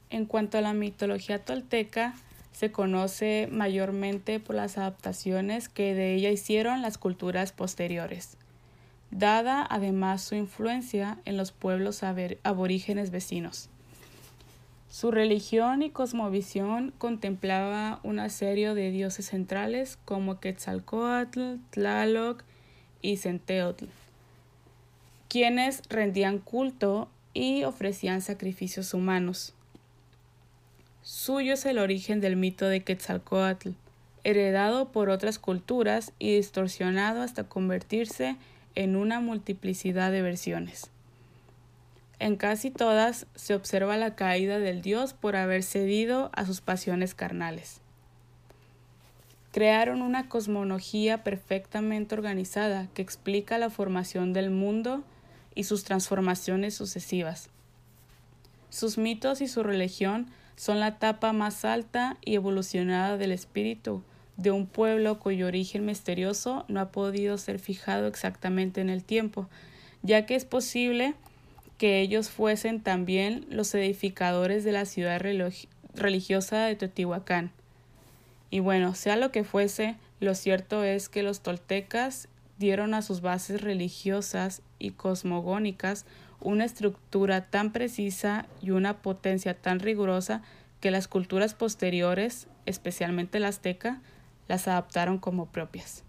En 0.10 0.26
cuanto 0.26 0.58
a 0.58 0.62
la 0.62 0.74
mitología 0.74 1.44
tolteca, 1.44 2.14
se 2.52 2.72
conoce 2.72 3.50
mayormente 3.52 4.40
por 4.40 4.56
las 4.56 4.78
adaptaciones 4.78 5.68
que 5.68 5.94
de 5.94 6.14
ella 6.14 6.30
hicieron 6.30 6.82
las 6.82 6.98
culturas 6.98 7.52
posteriores, 7.52 8.38
dada 9.12 9.66
además 9.70 10.22
su 10.22 10.36
influencia 10.36 11.18
en 11.26 11.36
los 11.36 11.52
pueblos 11.52 12.02
aborígenes 12.04 13.12
vecinos. 13.12 13.70
Su 14.96 15.12
religión 15.12 15.82
y 15.82 15.90
cosmovisión 15.90 16.94
contemplaba 16.98 18.00
una 18.04 18.30
serie 18.30 18.74
de 18.74 18.92
dioses 18.92 19.26
centrales 19.26 20.00
como 20.06 20.40
Quetzalcoatl, 20.40 21.56
Tlaloc 21.72 22.46
y 23.02 23.18
Centeotl, 23.18 23.88
quienes 25.28 25.82
rendían 25.90 26.40
culto 26.40 27.10
y 27.34 27.66
ofrecían 27.66 28.22
sacrificios 28.22 28.94
humanos. 28.94 29.54
Suyo 31.02 31.56
es 31.56 31.66
el 31.66 31.78
origen 31.78 32.22
del 32.22 32.38
mito 32.38 32.70
de 32.70 32.82
Quetzalcoatl, 32.82 33.72
heredado 34.24 34.94
por 34.94 35.10
otras 35.10 35.40
culturas 35.40 36.14
y 36.20 36.38
distorsionado 36.38 37.22
hasta 37.22 37.44
convertirse 37.44 38.38
en 38.76 38.96
una 38.96 39.20
multiplicidad 39.20 40.14
de 40.14 40.22
versiones. 40.22 40.90
En 42.20 42.38
casi 42.38 42.72
todas 42.72 43.28
se 43.36 43.56
observa 43.56 43.98
la 43.98 44.16
caída 44.16 44.60
del 44.60 44.82
dios 44.82 45.14
por 45.14 45.36
haber 45.36 45.64
cedido 45.64 46.30
a 46.34 46.46
sus 46.46 46.62
pasiones 46.62 47.14
carnales. 47.14 47.82
Crearon 49.52 50.02
una 50.02 50.28
cosmología 50.28 51.24
perfectamente 51.24 52.16
organizada 52.16 52.88
que 52.94 53.02
explica 53.02 53.58
la 53.58 53.70
formación 53.70 54.34
del 54.34 54.50
mundo 54.50 55.04
y 55.56 55.64
sus 55.64 55.84
transformaciones 55.84 56.74
sucesivas. 56.76 57.50
Sus 58.70 58.98
mitos 58.98 59.42
y 59.42 59.48
su 59.48 59.64
religión 59.64 60.28
son 60.58 60.80
la 60.80 60.90
etapa 60.90 61.34
más 61.34 61.66
alta 61.66 62.18
y 62.24 62.36
evolucionada 62.36 63.18
del 63.18 63.32
espíritu 63.32 64.04
de 64.38 64.52
un 64.52 64.68
pueblo 64.68 65.20
cuyo 65.20 65.48
origen 65.48 65.86
misterioso 65.86 66.66
no 66.68 66.80
ha 66.80 66.92
podido 66.92 67.38
ser 67.38 67.60
fijado 67.60 68.08
exactamente 68.08 68.82
en 68.82 68.90
el 68.90 69.04
tiempo, 69.04 69.50
ya 70.02 70.26
que 70.26 70.36
es 70.36 70.46
posible 70.46 71.16
que 71.78 72.00
ellos 72.00 72.30
fuesen 72.30 72.82
también 72.82 73.46
los 73.50 73.74
edificadores 73.76 74.64
de 74.64 74.72
la 74.72 74.86
ciudad 74.86 75.22
religiosa 75.94 76.66
de 76.66 76.76
Teotihuacán. 76.76 77.52
Y 78.50 78.60
bueno, 78.60 78.96
sea 78.96 79.18
lo 79.18 79.32
que 79.32 79.44
fuese, 79.44 79.98
lo 80.20 80.36
cierto 80.36 80.84
es 80.84 81.10
que 81.10 81.24
los 81.24 81.42
toltecas 81.42 82.30
dieron 82.58 82.94
a 82.94 83.02
sus 83.02 83.20
bases 83.20 83.62
religiosas 83.62 84.62
y 84.80 84.92
cosmogónicas 84.92 86.06
una 86.40 86.64
estructura 86.64 87.50
tan 87.50 87.74
precisa 87.74 88.46
y 88.62 88.72
una 88.72 89.02
potencia 89.02 89.56
tan 89.56 89.80
rigurosa 89.80 90.42
que 90.80 90.92
las 90.92 91.08
culturas 91.08 91.54
posteriores, 91.54 92.48
especialmente 92.66 93.40
la 93.40 93.50
azteca, 93.50 94.02
las 94.48 94.68
adaptaron 94.68 95.18
como 95.18 95.48
propias. 95.48 96.05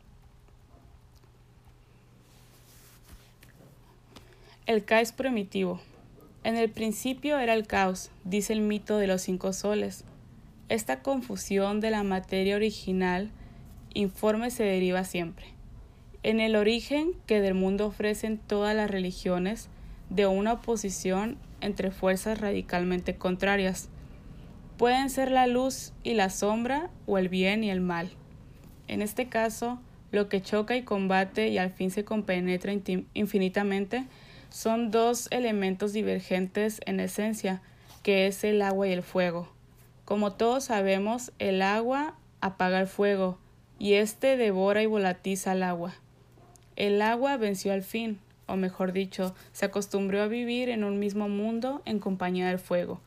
El 4.66 4.84
caos 4.84 5.12
primitivo. 5.12 5.80
En 6.42 6.56
el 6.56 6.68
principio 6.68 7.38
era 7.38 7.54
el 7.54 7.68
caos, 7.68 8.10
dice 8.24 8.52
el 8.52 8.62
mito 8.62 8.98
de 8.98 9.06
los 9.06 9.22
cinco 9.22 9.52
soles. 9.52 10.02
Esta 10.68 11.02
confusión 11.02 11.78
de 11.78 11.92
la 11.92 12.02
materia 12.02 12.56
original 12.56 13.30
informe 13.94 14.50
se 14.50 14.64
deriva 14.64 15.04
siempre. 15.04 15.46
En 16.24 16.40
el 16.40 16.56
origen 16.56 17.12
que 17.26 17.40
del 17.40 17.54
mundo 17.54 17.86
ofrecen 17.86 18.38
todas 18.38 18.74
las 18.74 18.90
religiones, 18.90 19.68
de 20.10 20.26
una 20.26 20.54
oposición 20.54 21.38
entre 21.60 21.92
fuerzas 21.92 22.40
radicalmente 22.40 23.14
contrarias. 23.14 23.88
Pueden 24.78 25.10
ser 25.10 25.30
la 25.30 25.46
luz 25.46 25.92
y 26.02 26.14
la 26.14 26.28
sombra 26.28 26.90
o 27.06 27.18
el 27.18 27.28
bien 27.28 27.62
y 27.62 27.70
el 27.70 27.80
mal. 27.80 28.10
En 28.88 29.00
este 29.00 29.28
caso, 29.28 29.78
lo 30.10 30.28
que 30.28 30.42
choca 30.42 30.76
y 30.76 30.82
combate 30.82 31.50
y 31.50 31.58
al 31.58 31.70
fin 31.70 31.92
se 31.92 32.04
compenetra 32.04 32.72
infinitamente 33.14 34.06
son 34.56 34.90
dos 34.90 35.28
elementos 35.32 35.92
divergentes 35.92 36.80
en 36.86 36.98
esencia, 36.98 37.60
que 38.02 38.26
es 38.26 38.42
el 38.42 38.62
agua 38.62 38.88
y 38.88 38.92
el 38.92 39.02
fuego. 39.02 39.50
Como 40.06 40.32
todos 40.32 40.64
sabemos, 40.64 41.30
el 41.38 41.60
agua 41.60 42.14
apaga 42.40 42.80
el 42.80 42.86
fuego 42.86 43.38
y 43.78 43.92
éste 43.92 44.38
devora 44.38 44.82
y 44.82 44.86
volatiza 44.86 45.52
el 45.52 45.62
agua. 45.62 45.92
El 46.74 47.02
agua 47.02 47.36
venció 47.36 47.74
al 47.74 47.82
fin, 47.82 48.18
o 48.46 48.56
mejor 48.56 48.94
dicho, 48.94 49.34
se 49.52 49.66
acostumbró 49.66 50.22
a 50.22 50.26
vivir 50.26 50.70
en 50.70 50.84
un 50.84 50.98
mismo 50.98 51.28
mundo 51.28 51.82
en 51.84 51.98
compañía 51.98 52.48
del 52.48 52.58
fuego. 52.58 53.02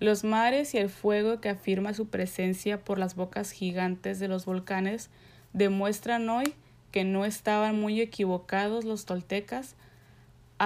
Los 0.00 0.24
mares 0.24 0.72
y 0.72 0.78
el 0.78 0.88
fuego 0.88 1.38
que 1.38 1.50
afirma 1.50 1.92
su 1.92 2.08
presencia 2.08 2.82
por 2.82 2.98
las 2.98 3.14
bocas 3.14 3.50
gigantes 3.50 4.20
de 4.20 4.28
los 4.28 4.46
volcanes 4.46 5.10
demuestran 5.52 6.30
hoy 6.30 6.54
que 6.92 7.04
no 7.04 7.26
estaban 7.26 7.78
muy 7.78 8.00
equivocados 8.00 8.86
los 8.86 9.04
toltecas 9.04 9.76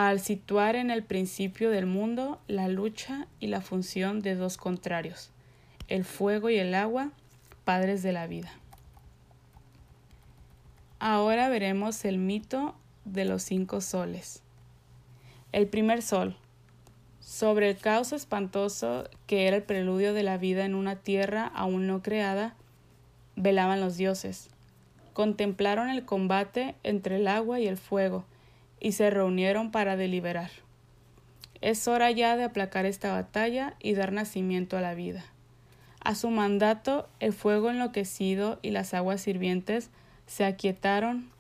al 0.07 0.21
situar 0.21 0.77
en 0.77 0.93
el 0.93 1.03
principio 1.03 1.71
del 1.71 1.85
mundo 1.85 2.39
la 2.47 2.69
lucha 2.69 3.27
y 3.41 3.49
la 3.49 3.61
función 3.61 4.21
de 4.21 4.37
dos 4.37 4.57
contrarios, 4.57 5.33
el 5.89 6.05
fuego 6.05 6.51
y 6.51 6.57
el 6.57 6.73
agua, 6.77 7.11
padres 7.65 8.05
de 8.05 8.13
la 8.13 8.29
vida. 8.29 8.53
Ahora 11.01 11.49
veremos 11.49 12.05
el 12.05 12.17
mito 12.19 12.77
de 13.07 13.25
los 13.25 13.43
cinco 13.43 13.81
soles. 13.81 14.45
El 15.51 15.67
primer 15.67 16.01
sol. 16.01 16.37
Sobre 17.19 17.69
el 17.69 17.77
caos 17.77 18.13
espantoso 18.13 19.11
que 19.27 19.49
era 19.49 19.57
el 19.57 19.65
preludio 19.65 20.15
de 20.15 20.23
la 20.23 20.39
vida 20.39 20.65
en 20.65 20.77
una 20.77 20.95
tierra 20.95 21.51
aún 21.53 21.89
no 21.89 22.03
creada, 22.03 22.55
velaban 23.35 23.81
los 23.81 23.97
dioses. 23.97 24.49
Contemplaron 25.13 25.89
el 25.89 26.05
combate 26.05 26.77
entre 26.85 27.17
el 27.17 27.27
agua 27.27 27.59
y 27.59 27.67
el 27.67 27.77
fuego, 27.77 28.25
y 28.81 28.93
se 28.93 29.11
reunieron 29.11 29.71
para 29.71 29.97
deliberar. 29.97 30.51
Es 31.61 31.89
hora 31.89 32.11
ya 32.11 32.37
de 32.37 32.45
aplacar 32.45 32.87
esta 32.87 33.13
batalla 33.13 33.75
y 33.81 33.95
dar 33.95 34.13
nacimiento 34.13 34.77
a 34.77 34.81
la 34.81 34.95
vida. 34.95 35.25
A 36.01 36.15
su 36.15 36.31
mandato, 36.31 37.09
el 37.21 37.33
fuego 37.33 37.71
enloquecido 37.71 38.59
y 38.63 38.71
las 38.71 38.95
aguas 38.95 39.21
sirvientes 39.21 39.91
se 40.27 40.45
aquietaron 40.45 41.31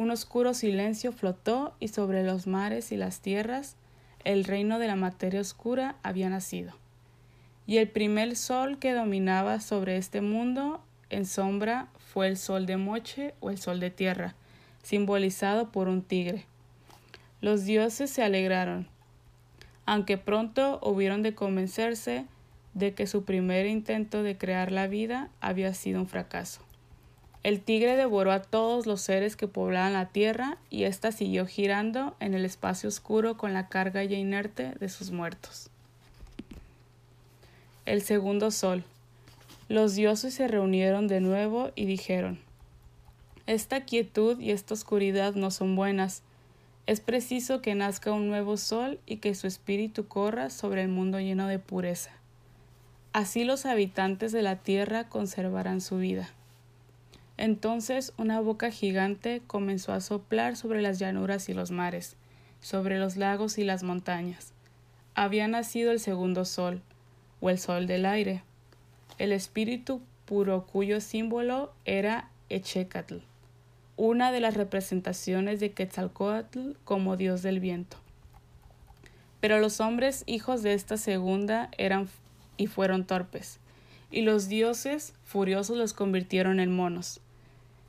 un 0.00 0.10
oscuro 0.10 0.54
silencio 0.54 1.12
flotó 1.12 1.74
y 1.78 1.88
sobre 1.88 2.24
los 2.24 2.46
mares 2.46 2.90
y 2.90 2.96
las 2.96 3.20
tierras 3.20 3.76
el 4.24 4.44
reino 4.44 4.78
de 4.78 4.86
la 4.86 4.96
materia 4.96 5.42
oscura 5.42 5.96
había 6.02 6.30
nacido. 6.30 6.72
Y 7.66 7.76
el 7.76 7.88
primer 7.88 8.34
sol 8.36 8.78
que 8.78 8.94
dominaba 8.94 9.60
sobre 9.60 9.98
este 9.98 10.22
mundo 10.22 10.82
en 11.10 11.26
sombra 11.26 11.88
fue 11.98 12.28
el 12.28 12.38
sol 12.38 12.64
de 12.64 12.78
Moche 12.78 13.34
o 13.40 13.50
el 13.50 13.58
sol 13.58 13.78
de 13.78 13.90
tierra, 13.90 14.34
simbolizado 14.82 15.70
por 15.70 15.88
un 15.88 16.02
tigre. 16.02 16.46
Los 17.40 17.64
dioses 17.64 18.10
se 18.10 18.22
alegraron, 18.22 18.86
aunque 19.86 20.18
pronto 20.18 20.78
hubieron 20.82 21.22
de 21.22 21.34
convencerse 21.34 22.26
de 22.74 22.94
que 22.94 23.06
su 23.06 23.24
primer 23.24 23.66
intento 23.66 24.22
de 24.22 24.36
crear 24.36 24.72
la 24.72 24.86
vida 24.86 25.30
había 25.40 25.74
sido 25.74 26.00
un 26.00 26.06
fracaso. 26.06 26.60
El 27.42 27.62
tigre 27.62 27.96
devoró 27.96 28.32
a 28.32 28.42
todos 28.42 28.86
los 28.86 29.00
seres 29.00 29.34
que 29.34 29.48
poblaban 29.48 29.94
la 29.94 30.10
tierra 30.10 30.58
y 30.68 30.84
ésta 30.84 31.10
siguió 31.10 31.46
girando 31.46 32.14
en 32.20 32.34
el 32.34 32.44
espacio 32.44 32.88
oscuro 32.88 33.38
con 33.38 33.54
la 33.54 33.68
carga 33.68 34.04
ya 34.04 34.18
inerte 34.18 34.74
de 34.78 34.88
sus 34.90 35.10
muertos. 35.10 35.70
El 37.86 38.02
segundo 38.02 38.50
sol. 38.50 38.84
Los 39.68 39.94
dioses 39.94 40.34
se 40.34 40.48
reunieron 40.48 41.08
de 41.08 41.20
nuevo 41.20 41.70
y 41.74 41.86
dijeron 41.86 42.38
Esta 43.46 43.84
quietud 43.84 44.38
y 44.38 44.50
esta 44.50 44.74
oscuridad 44.74 45.34
no 45.34 45.50
son 45.50 45.76
buenas. 45.76 46.22
Es 46.90 46.98
preciso 46.98 47.62
que 47.62 47.76
nazca 47.76 48.10
un 48.10 48.26
nuevo 48.26 48.56
sol 48.56 48.98
y 49.06 49.18
que 49.18 49.36
su 49.36 49.46
espíritu 49.46 50.08
corra 50.08 50.50
sobre 50.50 50.82
el 50.82 50.88
mundo 50.88 51.20
lleno 51.20 51.46
de 51.46 51.60
pureza. 51.60 52.10
Así 53.12 53.44
los 53.44 53.64
habitantes 53.64 54.32
de 54.32 54.42
la 54.42 54.56
tierra 54.56 55.08
conservarán 55.08 55.80
su 55.80 55.98
vida. 55.98 56.30
Entonces 57.36 58.12
una 58.16 58.40
boca 58.40 58.72
gigante 58.72 59.40
comenzó 59.46 59.92
a 59.92 60.00
soplar 60.00 60.56
sobre 60.56 60.82
las 60.82 60.98
llanuras 60.98 61.48
y 61.48 61.54
los 61.54 61.70
mares, 61.70 62.16
sobre 62.60 62.98
los 62.98 63.16
lagos 63.16 63.58
y 63.58 63.62
las 63.62 63.84
montañas. 63.84 64.52
Había 65.14 65.46
nacido 65.46 65.92
el 65.92 66.00
segundo 66.00 66.44
sol, 66.44 66.82
o 67.40 67.50
el 67.50 67.60
sol 67.60 67.86
del 67.86 68.04
aire, 68.04 68.42
el 69.18 69.30
espíritu 69.30 70.02
puro 70.24 70.66
cuyo 70.66 71.00
símbolo 71.00 71.72
era 71.84 72.30
Echecatl, 72.48 73.18
una 74.00 74.32
de 74.32 74.40
las 74.40 74.54
representaciones 74.54 75.60
de 75.60 75.72
Quetzalcoatl 75.72 76.70
como 76.84 77.18
dios 77.18 77.42
del 77.42 77.60
viento. 77.60 77.98
Pero 79.40 79.60
los 79.60 79.78
hombres 79.78 80.22
hijos 80.24 80.62
de 80.62 80.72
esta 80.72 80.96
segunda 80.96 81.68
eran 81.76 82.08
y 82.56 82.66
fueron 82.66 83.04
torpes, 83.04 83.58
y 84.10 84.22
los 84.22 84.48
dioses 84.48 85.12
furiosos 85.26 85.76
los 85.76 85.92
convirtieron 85.92 86.60
en 86.60 86.74
monos. 86.74 87.20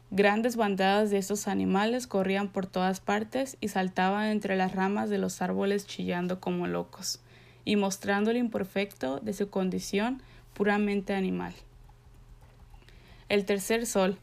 Grandes 0.09 0.57
bandadas 0.57 1.11
de 1.11 1.17
estos 1.17 1.47
animales 1.47 2.07
corrían 2.07 2.49
por 2.49 2.65
todas 2.65 2.99
partes 2.99 3.55
y 3.61 3.69
saltaban 3.69 4.25
entre 4.25 4.57
las 4.57 4.75
ramas 4.75 5.09
de 5.09 5.17
los 5.17 5.41
árboles 5.41 5.87
chillando 5.87 6.41
como 6.41 6.67
locos, 6.67 7.21
y 7.63 7.77
mostrando 7.77 8.33
lo 8.33 8.37
imperfecto 8.37 9.21
de 9.21 9.31
su 9.31 9.49
condición 9.49 10.21
puramente 10.55 11.13
animal. 11.13 11.53
El 13.29 13.45
tercer 13.45 13.85
sol. 13.85 14.17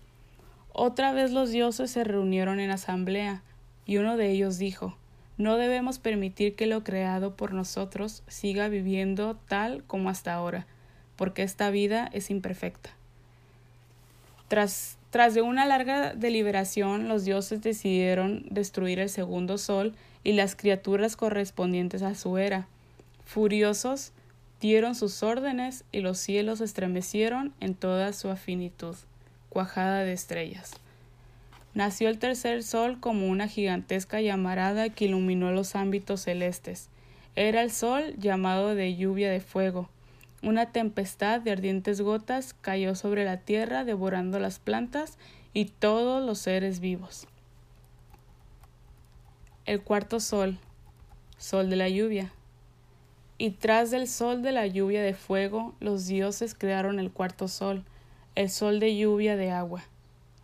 Otra 0.80 1.12
vez 1.12 1.32
los 1.32 1.50
dioses 1.50 1.90
se 1.90 2.04
reunieron 2.04 2.60
en 2.60 2.70
asamblea, 2.70 3.42
y 3.84 3.96
uno 3.96 4.16
de 4.16 4.30
ellos 4.30 4.58
dijo 4.58 4.96
No 5.36 5.56
debemos 5.56 5.98
permitir 5.98 6.54
que 6.54 6.68
lo 6.68 6.84
creado 6.84 7.34
por 7.34 7.52
nosotros 7.52 8.22
siga 8.28 8.68
viviendo 8.68 9.34
tal 9.48 9.82
como 9.88 10.08
hasta 10.08 10.32
ahora, 10.32 10.68
porque 11.16 11.42
esta 11.42 11.70
vida 11.70 12.08
es 12.12 12.30
imperfecta. 12.30 12.90
Tras 14.46 14.98
tras 15.10 15.34
de 15.34 15.42
una 15.42 15.66
larga 15.66 16.14
deliberación, 16.14 17.08
los 17.08 17.24
dioses 17.24 17.60
decidieron 17.60 18.44
destruir 18.48 19.00
el 19.00 19.08
segundo 19.08 19.58
sol 19.58 19.96
y 20.22 20.34
las 20.34 20.54
criaturas 20.54 21.16
correspondientes 21.16 22.02
a 22.02 22.14
su 22.14 22.38
era. 22.38 22.68
Furiosos, 23.24 24.12
dieron 24.60 24.94
sus 24.94 25.24
órdenes 25.24 25.82
y 25.90 26.02
los 26.02 26.18
cielos 26.18 26.60
estremecieron 26.60 27.52
en 27.58 27.74
toda 27.74 28.12
su 28.12 28.28
afinitud, 28.28 28.94
cuajada 29.58 30.04
de 30.04 30.12
estrellas. 30.12 30.74
Nació 31.74 32.10
el 32.10 32.20
tercer 32.20 32.62
sol 32.62 33.00
como 33.00 33.26
una 33.26 33.48
gigantesca 33.48 34.20
llamarada 34.20 34.88
que 34.88 35.06
iluminó 35.06 35.50
los 35.50 35.74
ámbitos 35.74 36.20
celestes. 36.20 36.90
Era 37.34 37.62
el 37.62 37.72
sol 37.72 38.14
llamado 38.18 38.76
de 38.76 38.94
lluvia 38.94 39.28
de 39.32 39.40
fuego, 39.40 39.90
una 40.44 40.70
tempestad 40.70 41.40
de 41.40 41.50
ardientes 41.50 42.00
gotas 42.00 42.54
cayó 42.60 42.94
sobre 42.94 43.24
la 43.24 43.38
tierra 43.38 43.82
devorando 43.82 44.38
las 44.38 44.60
plantas 44.60 45.18
y 45.52 45.64
todos 45.64 46.24
los 46.24 46.38
seres 46.38 46.78
vivos. 46.78 47.26
El 49.66 49.82
cuarto 49.82 50.20
sol, 50.20 50.56
sol 51.36 51.68
de 51.68 51.74
la 51.74 51.88
lluvia. 51.88 52.32
Y 53.38 53.50
tras 53.50 53.90
del 53.90 54.06
sol 54.06 54.40
de 54.42 54.52
la 54.52 54.68
lluvia 54.68 55.02
de 55.02 55.14
fuego, 55.14 55.74
los 55.80 56.06
dioses 56.06 56.54
crearon 56.54 57.00
el 57.00 57.10
cuarto 57.10 57.48
sol, 57.48 57.84
el 58.38 58.50
sol 58.50 58.78
de 58.78 58.96
lluvia 58.96 59.34
de 59.34 59.50
agua. 59.50 59.82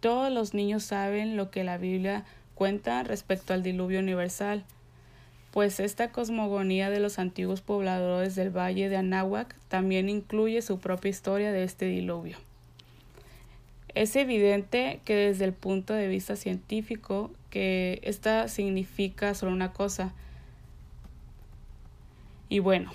Todos 0.01 0.33
los 0.33 0.53
niños 0.53 0.83
saben 0.83 1.37
lo 1.37 1.53
que 1.53 1.63
la 1.63 1.79
Biblia 1.79 2.25
cuenta 2.57 3.05
respecto 3.05 3.55
al 3.55 3.63
diluvio 3.63 4.01
universal, 4.01 4.65
pues 5.53 5.79
esta 5.79 6.11
cosmogonía 6.11 6.91
de 6.91 6.99
los 6.99 7.21
antiguos 7.21 7.61
pobladores 7.61 8.35
del 8.35 8.51
valle 8.51 8.89
de 8.89 8.97
Anáhuac 8.97 9.55
también 9.69 10.09
incluye 10.09 10.61
su 10.61 10.81
propia 10.81 11.11
historia 11.11 11.53
de 11.53 11.63
este 11.63 11.85
diluvio. 11.85 12.37
Es 13.95 14.17
evidente 14.17 14.99
que 15.05 15.15
desde 15.15 15.45
el 15.45 15.53
punto 15.53 15.95
de 15.95 16.09
vista 16.09 16.35
científico 16.35 17.31
que 17.49 18.01
esta 18.03 18.49
significa 18.49 19.35
solo 19.35 19.53
una 19.53 19.73
cosa. 19.73 20.13
Y 22.49 22.59
bueno, 22.59 22.91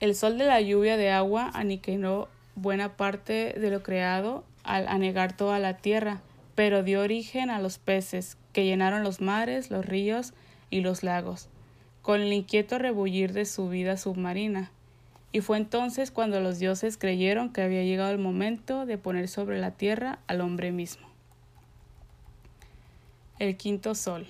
el 0.00 0.14
sol 0.14 0.36
de 0.36 0.44
la 0.44 0.60
lluvia 0.60 0.98
de 0.98 1.10
agua 1.12 1.50
aniquiló 1.54 2.28
buena 2.60 2.96
parte 2.96 3.54
de 3.58 3.70
lo 3.70 3.82
creado 3.82 4.44
al 4.64 4.86
anegar 4.88 5.36
toda 5.36 5.58
la 5.58 5.78
tierra, 5.78 6.20
pero 6.54 6.82
dio 6.82 7.00
origen 7.00 7.50
a 7.50 7.60
los 7.60 7.78
peces 7.78 8.36
que 8.52 8.64
llenaron 8.64 9.02
los 9.02 9.20
mares, 9.20 9.70
los 9.70 9.86
ríos 9.86 10.34
y 10.68 10.80
los 10.80 11.02
lagos, 11.02 11.48
con 12.02 12.20
el 12.20 12.32
inquieto 12.32 12.78
rebullir 12.78 13.32
de 13.32 13.46
su 13.46 13.68
vida 13.68 13.96
submarina. 13.96 14.70
Y 15.32 15.40
fue 15.40 15.56
entonces 15.56 16.10
cuando 16.10 16.40
los 16.40 16.58
dioses 16.58 16.98
creyeron 16.98 17.52
que 17.52 17.62
había 17.62 17.84
llegado 17.84 18.10
el 18.10 18.18
momento 18.18 18.84
de 18.84 18.98
poner 18.98 19.28
sobre 19.28 19.58
la 19.58 19.70
tierra 19.70 20.18
al 20.26 20.40
hombre 20.40 20.72
mismo. 20.72 21.06
El 23.38 23.56
quinto 23.56 23.94
sol. 23.94 24.26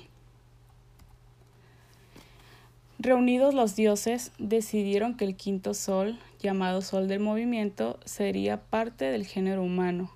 Reunidos 2.98 3.54
los 3.54 3.76
dioses, 3.76 4.30
decidieron 4.38 5.16
que 5.16 5.24
el 5.24 5.34
quinto 5.34 5.72
sol, 5.72 6.18
llamado 6.40 6.82
Sol 6.82 7.08
del 7.08 7.20
Movimiento, 7.20 7.98
sería 8.04 8.58
parte 8.58 9.06
del 9.06 9.26
género 9.26 9.62
humano. 9.62 10.10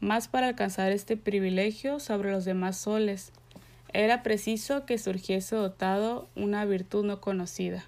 Más 0.00 0.28
para 0.28 0.48
alcanzar 0.48 0.92
este 0.92 1.16
privilegio 1.16 2.00
sobre 2.00 2.30
los 2.30 2.44
demás 2.44 2.76
soles, 2.76 3.32
era 3.92 4.22
preciso 4.22 4.86
que 4.86 4.98
surgiese 4.98 5.56
dotado 5.56 6.28
una 6.34 6.64
virtud 6.64 7.04
no 7.04 7.20
conocida. 7.20 7.84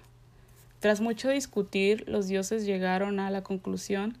Tras 0.79 1.01
mucho 1.01 1.29
discutir, 1.29 2.07
los 2.07 2.27
dioses 2.27 2.65
llegaron 2.65 3.19
a 3.19 3.29
la 3.31 3.43
conclusión 3.43 4.17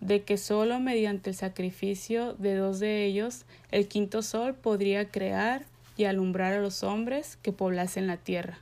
de 0.00 0.22
que 0.22 0.38
sólo 0.38 0.80
mediante 0.80 1.30
el 1.30 1.36
sacrificio 1.36 2.34
de 2.34 2.56
dos 2.56 2.80
de 2.80 3.04
ellos 3.04 3.44
el 3.70 3.86
quinto 3.86 4.22
sol 4.22 4.54
podría 4.54 5.08
crear 5.08 5.64
y 5.96 6.04
alumbrar 6.04 6.54
a 6.54 6.60
los 6.60 6.82
hombres 6.82 7.36
que 7.42 7.52
poblasen 7.52 8.06
la 8.06 8.16
tierra. 8.16 8.58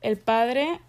El 0.00 0.16
padre 0.16 0.80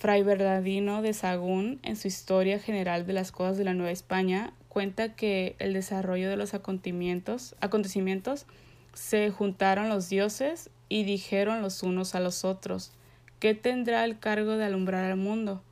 Fray 0.00 0.22
Bernardino 0.22 1.02
de 1.02 1.12
Sagún, 1.12 1.78
en 1.82 1.94
su 1.94 2.08
Historia 2.08 2.58
General 2.58 3.06
de 3.06 3.12
las 3.12 3.32
Cosas 3.32 3.58
de 3.58 3.64
la 3.64 3.74
Nueva 3.74 3.92
España, 3.92 4.54
cuenta 4.70 5.14
que 5.14 5.56
el 5.58 5.74
desarrollo 5.74 6.30
de 6.30 6.38
los 6.38 6.54
acontecimientos, 6.54 7.54
acontecimientos 7.60 8.46
se 8.94 9.28
juntaron 9.28 9.90
los 9.90 10.08
dioses 10.08 10.70
y 10.88 11.04
dijeron 11.04 11.60
los 11.60 11.82
unos 11.82 12.14
a 12.14 12.20
los 12.20 12.46
otros, 12.46 12.92
¿qué 13.40 13.54
tendrá 13.54 14.06
el 14.06 14.18
cargo 14.18 14.56
de 14.56 14.64
alumbrar 14.64 15.04
al 15.04 15.18
mundo? 15.18 15.62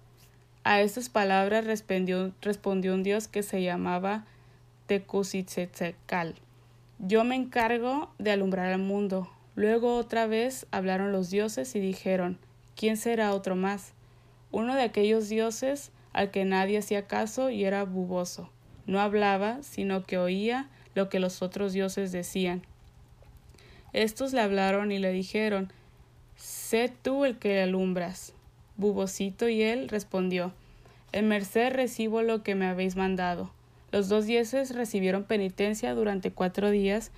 A 0.62 0.82
estas 0.82 1.08
palabras 1.08 1.64
respondió, 1.64 2.34
respondió 2.42 2.92
un 2.92 3.04
dios 3.04 3.28
que 3.28 3.42
se 3.42 3.62
llamaba 3.62 4.26
Tecusitzetcal. 4.88 6.34
Yo 6.98 7.24
me 7.24 7.34
encargo 7.34 8.10
de 8.18 8.32
alumbrar 8.32 8.74
al 8.74 8.80
mundo. 8.82 9.30
Luego 9.54 9.96
otra 9.96 10.26
vez 10.26 10.66
hablaron 10.70 11.12
los 11.12 11.30
dioses 11.30 11.74
y 11.74 11.80
dijeron, 11.80 12.38
¿quién 12.76 12.98
será 12.98 13.32
otro 13.32 13.56
más? 13.56 13.94
Uno 14.50 14.74
de 14.74 14.82
aquellos 14.82 15.28
dioses 15.28 15.92
al 16.12 16.30
que 16.30 16.44
nadie 16.44 16.78
hacía 16.78 17.06
caso 17.06 17.50
y 17.50 17.64
era 17.64 17.84
buboso. 17.84 18.50
No 18.86 19.00
hablaba, 19.00 19.62
sino 19.62 20.04
que 20.04 20.18
oía 20.18 20.68
lo 20.94 21.08
que 21.08 21.20
los 21.20 21.42
otros 21.42 21.72
dioses 21.72 22.12
decían. 22.12 22.62
Estos 23.92 24.32
le 24.32 24.40
hablaron 24.40 24.92
y 24.92 24.98
le 24.98 25.12
dijeron, 25.12 25.72
Sé 26.36 26.92
tú 27.02 27.24
el 27.24 27.38
que 27.38 27.60
alumbras. 27.60 28.32
Bubocito 28.76 29.48
y 29.48 29.62
él 29.62 29.88
respondió, 29.88 30.52
En 31.12 31.28
merced 31.28 31.72
recibo 31.72 32.22
lo 32.22 32.42
que 32.42 32.54
me 32.54 32.66
habéis 32.66 32.96
mandado. 32.96 33.50
Los 33.90 34.08
dos 34.08 34.26
dioses 34.26 34.74
recibieron 34.74 35.24
penitencia 35.24 35.94
durante 35.94 36.30
cuatro 36.30 36.70
días 36.70 37.10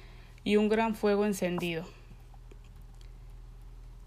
y 0.44 0.56
un 0.56 0.68
gran 0.68 0.94
fuego 0.94 1.26
encendido. 1.26 1.84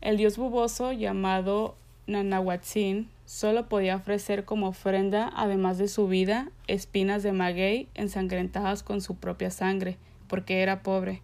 El 0.01 0.17
dios 0.17 0.37
buboso, 0.37 0.91
llamado 0.91 1.75
Nanahuatzin, 2.07 3.09
solo 3.25 3.69
podía 3.69 3.95
ofrecer 3.95 4.45
como 4.45 4.67
ofrenda, 4.67 5.31
además 5.35 5.77
de 5.77 5.87
su 5.87 6.07
vida, 6.07 6.51
espinas 6.67 7.23
de 7.23 7.31
maguey 7.31 7.87
ensangrentadas 7.93 8.83
con 8.83 9.01
su 9.01 9.15
propia 9.15 9.51
sangre, 9.51 9.97
porque 10.27 10.61
era 10.61 10.83
pobre. 10.83 11.21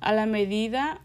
A 0.00 0.12
la 0.12 0.26
medida, 0.26 1.00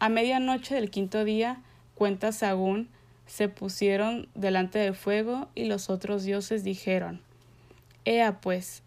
a 0.00 0.08
medianoche 0.08 0.74
del 0.74 0.90
quinto 0.90 1.24
día, 1.24 1.62
cuenta 1.94 2.32
Sagún, 2.32 2.88
se 3.26 3.48
pusieron 3.48 4.28
delante 4.34 4.78
del 4.78 4.94
fuego 4.94 5.48
y 5.54 5.64
los 5.64 5.90
otros 5.90 6.24
dioses 6.24 6.64
dijeron, 6.64 7.20
Ea 8.04 8.40
pues, 8.40 8.82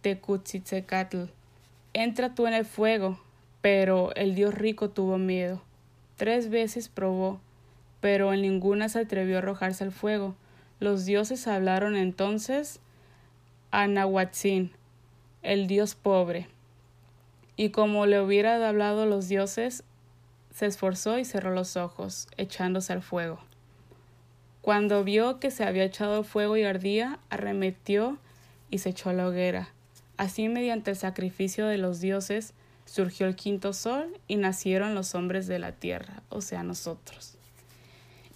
Tecutzitecatl, 0.00 1.24
entra 1.92 2.34
tú 2.34 2.46
en 2.46 2.54
el 2.54 2.64
fuego. 2.64 3.20
Pero 3.66 4.14
el 4.14 4.36
dios 4.36 4.54
rico 4.54 4.90
tuvo 4.90 5.18
miedo. 5.18 5.60
Tres 6.14 6.50
veces 6.50 6.88
probó, 6.88 7.40
pero 8.00 8.32
en 8.32 8.42
ninguna 8.42 8.88
se 8.88 9.00
atrevió 9.00 9.36
a 9.36 9.38
arrojarse 9.38 9.84
al 9.84 9.92
fuego. 9.92 10.34
Los 10.80 11.04
dioses 11.04 11.46
hablaron 11.46 11.96
entonces 11.96 12.80
a 13.70 13.86
Nahuatzin, 13.86 14.72
el 15.42 15.66
dios 15.66 15.94
pobre 15.94 16.48
y 17.56 17.70
como 17.70 18.06
le 18.06 18.20
hubiera 18.20 18.66
hablado 18.68 19.06
los 19.06 19.28
dioses, 19.28 19.82
se 20.54 20.66
esforzó 20.66 21.18
y 21.18 21.24
cerró 21.24 21.52
los 21.52 21.76
ojos, 21.76 22.28
echándose 22.36 22.92
al 22.92 23.02
fuego. 23.02 23.40
Cuando 24.60 25.04
vio 25.04 25.40
que 25.40 25.50
se 25.50 25.64
había 25.64 25.84
echado 25.84 26.22
fuego 26.22 26.56
y 26.56 26.64
ardía, 26.64 27.18
arremetió 27.30 28.18
y 28.70 28.78
se 28.78 28.90
echó 28.90 29.10
a 29.10 29.12
la 29.14 29.26
hoguera. 29.26 29.70
Así, 30.16 30.48
mediante 30.48 30.90
el 30.90 30.96
sacrificio 30.96 31.66
de 31.66 31.78
los 31.78 32.00
dioses, 32.00 32.52
surgió 32.84 33.26
el 33.26 33.36
quinto 33.36 33.72
sol 33.72 34.18
y 34.28 34.36
nacieron 34.36 34.94
los 34.94 35.14
hombres 35.14 35.46
de 35.46 35.58
la 35.58 35.72
tierra, 35.72 36.22
o 36.28 36.40
sea, 36.40 36.62
nosotros. 36.62 37.35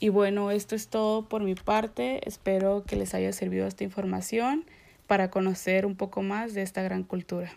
Y 0.03 0.09
bueno, 0.09 0.51
esto 0.51 0.75
es 0.75 0.89
todo 0.89 1.29
por 1.29 1.43
mi 1.43 1.55
parte. 1.55 2.27
Espero 2.27 2.85
que 2.87 2.97
les 2.97 3.15
haya 3.15 3.35
servido 3.35 3.67
esta 3.67 3.85
información 3.85 4.65
para 5.07 5.31
conocer 5.31 5.85
un 5.85 5.95
poco 5.95 6.23
más 6.23 6.55
de 6.55 6.63
esta 6.63 6.81
gran 6.81 7.05
cultura. 7.05 7.53